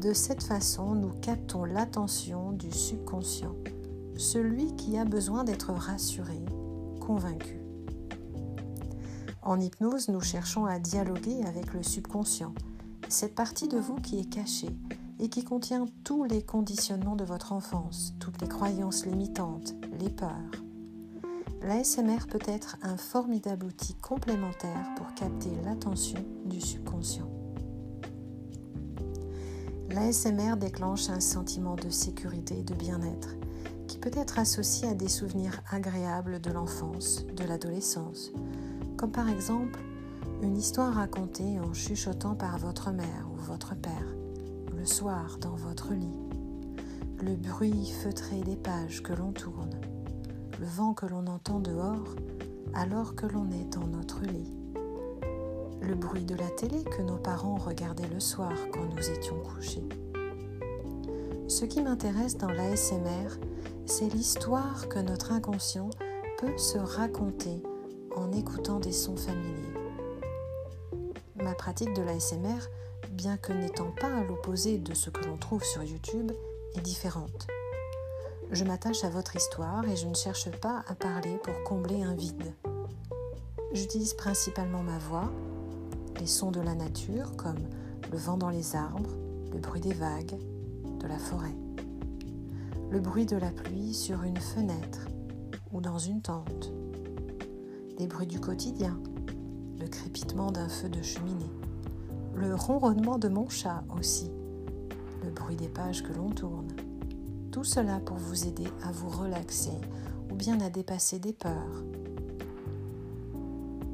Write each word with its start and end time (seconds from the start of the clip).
De 0.00 0.12
cette 0.12 0.42
façon, 0.42 0.94
nous 0.94 1.10
captons 1.20 1.64
l'attention 1.64 2.52
du 2.52 2.70
subconscient, 2.70 3.54
celui 4.16 4.74
qui 4.76 4.98
a 4.98 5.04
besoin 5.04 5.44
d'être 5.44 5.72
rassuré, 5.72 6.38
convaincu. 7.00 7.60
En 9.42 9.60
hypnose, 9.60 10.08
nous 10.08 10.20
cherchons 10.20 10.66
à 10.66 10.78
dialoguer 10.78 11.42
avec 11.44 11.72
le 11.72 11.82
subconscient, 11.82 12.52
cette 13.08 13.34
partie 13.34 13.68
de 13.68 13.78
vous 13.78 13.96
qui 13.96 14.20
est 14.20 14.28
cachée 14.28 14.76
et 15.20 15.28
qui 15.28 15.42
contient 15.42 15.86
tous 16.04 16.24
les 16.24 16.42
conditionnements 16.42 17.16
de 17.16 17.24
votre 17.24 17.52
enfance, 17.52 18.14
toutes 18.20 18.40
les 18.40 18.48
croyances 18.48 19.06
limitantes, 19.06 19.74
les 19.98 20.10
peurs. 20.10 20.67
L'ASMR 21.62 22.26
peut 22.30 22.38
être 22.46 22.76
un 22.82 22.96
formidable 22.96 23.66
outil 23.66 23.94
complémentaire 23.94 24.94
pour 24.96 25.12
capter 25.14 25.50
l'attention 25.64 26.24
du 26.44 26.60
subconscient. 26.60 27.30
L'ASMR 29.90 30.56
déclenche 30.56 31.08
un 31.10 31.20
sentiment 31.20 31.74
de 31.74 31.90
sécurité 31.90 32.60
et 32.60 32.62
de 32.62 32.74
bien-être 32.74 33.34
qui 33.86 33.98
peut 33.98 34.10
être 34.14 34.38
associé 34.38 34.88
à 34.88 34.94
des 34.94 35.08
souvenirs 35.08 35.62
agréables 35.70 36.40
de 36.40 36.50
l'enfance, 36.50 37.26
de 37.34 37.44
l'adolescence, 37.44 38.30
comme 38.96 39.12
par 39.12 39.28
exemple 39.28 39.80
une 40.42 40.56
histoire 40.56 40.94
racontée 40.94 41.58
en 41.58 41.72
chuchotant 41.74 42.34
par 42.34 42.58
votre 42.58 42.92
mère 42.92 43.28
ou 43.32 43.36
votre 43.36 43.74
père 43.74 44.14
le 44.76 44.86
soir 44.86 45.38
dans 45.40 45.56
votre 45.56 45.92
lit, 45.92 46.18
le 47.20 47.34
bruit 47.34 47.90
feutré 48.02 48.40
des 48.42 48.56
pages 48.56 49.02
que 49.02 49.12
l'on 49.12 49.32
tourne, 49.32 49.80
le 50.58 50.66
vent 50.66 50.94
que 50.94 51.06
l'on 51.06 51.26
entend 51.26 51.60
dehors 51.60 52.14
alors 52.74 53.14
que 53.14 53.26
l'on 53.26 53.50
est 53.50 53.72
dans 53.72 53.86
notre 53.86 54.22
lit, 54.22 54.52
le 55.80 55.94
bruit 55.94 56.24
de 56.24 56.34
la 56.34 56.50
télé 56.50 56.82
que 56.84 57.02
nos 57.02 57.16
parents 57.16 57.56
regardaient 57.56 58.08
le 58.08 58.20
soir 58.20 58.52
quand 58.72 58.84
nous 58.84 59.10
étions 59.10 59.40
couchés. 59.40 59.88
Ce 61.46 61.64
qui 61.64 61.80
m'intéresse 61.80 62.36
dans 62.36 62.50
l'ASMR, 62.50 63.28
c'est 63.86 64.12
l'histoire 64.12 64.88
que 64.88 64.98
notre 64.98 65.32
inconscient 65.32 65.90
peut 66.38 66.58
se 66.58 66.78
raconter 66.78 67.62
en 68.16 68.32
écoutant 68.32 68.80
des 68.80 68.92
sons 68.92 69.16
familiers. 69.16 69.74
Ma 71.36 71.54
pratique 71.54 71.94
de 71.94 72.02
l'ASMR, 72.02 72.58
bien 73.12 73.36
que 73.36 73.52
n'étant 73.52 73.92
pas 73.98 74.12
à 74.12 74.24
l'opposé 74.24 74.78
de 74.78 74.92
ce 74.92 75.08
que 75.08 75.24
l'on 75.24 75.36
trouve 75.36 75.64
sur 75.64 75.82
YouTube, 75.82 76.32
est 76.74 76.80
différente. 76.80 77.46
Je 78.50 78.64
m'attache 78.64 79.04
à 79.04 79.10
votre 79.10 79.36
histoire 79.36 79.86
et 79.86 79.96
je 79.96 80.06
ne 80.06 80.14
cherche 80.14 80.50
pas 80.50 80.82
à 80.88 80.94
parler 80.94 81.38
pour 81.42 81.62
combler 81.64 82.02
un 82.02 82.14
vide. 82.14 82.54
J'utilise 83.74 84.14
principalement 84.14 84.82
ma 84.82 84.96
voix, 84.96 85.30
les 86.18 86.26
sons 86.26 86.50
de 86.50 86.60
la 86.60 86.74
nature 86.74 87.36
comme 87.36 87.58
le 88.10 88.16
vent 88.16 88.38
dans 88.38 88.48
les 88.48 88.74
arbres, 88.74 89.10
le 89.52 89.58
bruit 89.58 89.82
des 89.82 89.92
vagues, 89.92 90.38
de 90.98 91.06
la 91.06 91.18
forêt, 91.18 91.54
le 92.90 93.00
bruit 93.00 93.26
de 93.26 93.36
la 93.36 93.50
pluie 93.50 93.92
sur 93.92 94.22
une 94.22 94.38
fenêtre 94.38 95.08
ou 95.70 95.82
dans 95.82 95.98
une 95.98 96.22
tente, 96.22 96.72
les 97.98 98.06
bruits 98.06 98.26
du 98.26 98.40
quotidien, 98.40 98.98
le 99.78 99.88
crépitement 99.88 100.50
d'un 100.50 100.70
feu 100.70 100.88
de 100.88 101.02
cheminée, 101.02 101.52
le 102.34 102.54
ronronnement 102.54 103.18
de 103.18 103.28
mon 103.28 103.50
chat 103.50 103.84
aussi, 103.98 104.30
le 105.22 105.30
bruit 105.30 105.56
des 105.56 105.68
pages 105.68 106.02
que 106.02 106.14
l'on 106.14 106.30
tourne. 106.30 106.68
Tout 107.50 107.64
cela 107.64 107.98
pour 108.00 108.16
vous 108.16 108.46
aider 108.46 108.68
à 108.84 108.92
vous 108.92 109.08
relaxer 109.08 109.72
ou 110.30 110.34
bien 110.34 110.60
à 110.60 110.68
dépasser 110.68 111.18
des 111.18 111.32
peurs. 111.32 111.82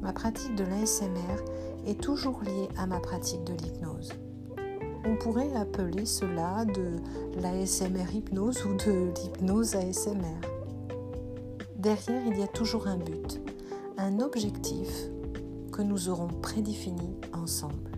Ma 0.01 0.11
pratique 0.11 0.55
de 0.55 0.63
l'ASMR 0.63 1.41
est 1.87 1.99
toujours 2.01 2.41
liée 2.43 2.67
à 2.77 2.85
ma 2.85 2.99
pratique 2.99 3.43
de 3.45 3.53
l'hypnose. 3.53 4.11
On 5.05 5.15
pourrait 5.15 5.55
appeler 5.55 6.05
cela 6.05 6.65
de 6.65 6.97
l'ASMR 7.41 8.13
hypnose 8.13 8.65
ou 8.65 8.73
de 8.75 9.11
l'hypnose 9.21 9.75
ASMR. 9.75 10.41
Derrière, 11.77 12.25
il 12.27 12.37
y 12.37 12.43
a 12.43 12.47
toujours 12.47 12.87
un 12.87 12.97
but, 12.97 13.39
un 13.97 14.19
objectif 14.19 14.89
que 15.71 15.81
nous 15.81 16.09
aurons 16.09 16.27
prédéfini 16.27 17.15
ensemble. 17.33 17.91